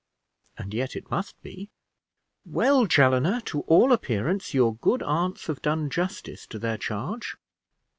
And 0.57 0.73
yet 0.73 0.95
it 0.95 1.11
must 1.11 1.39
be. 1.43 1.69
Well, 2.43 2.87
Chaloner, 2.87 3.39
to 3.45 3.61
all 3.67 3.91
appearance, 3.93 4.51
your 4.51 4.73
good 4.77 5.03
aunts 5.03 5.45
have 5.45 5.61
done 5.61 5.91
justice 5.91 6.47
to 6.47 6.57
their 6.57 6.79
charge." 6.79 7.37